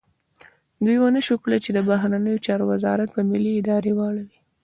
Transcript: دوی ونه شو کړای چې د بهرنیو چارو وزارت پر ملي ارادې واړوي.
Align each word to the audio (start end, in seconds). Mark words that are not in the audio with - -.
دوی 0.83 0.97
ونه 0.99 1.21
شو 1.27 1.35
کړای 1.43 1.59
چې 1.65 1.71
د 1.73 1.79
بهرنیو 1.89 2.43
چارو 2.45 2.63
وزارت 2.71 3.09
پر 3.13 3.23
ملي 3.31 3.51
ارادې 3.59 3.93
واړوي. 3.95 4.37